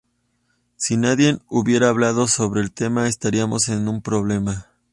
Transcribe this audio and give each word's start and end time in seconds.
Si 0.77 0.97
nadie 0.97 1.37
hubiera 1.47 1.89
hablado 1.89 2.25
sobre 2.27 2.61
el 2.61 2.71
tema, 2.71 3.07
estaríamos 3.07 3.69
en 3.69 3.87
un 3.87 4.01
problema!". 4.01 4.65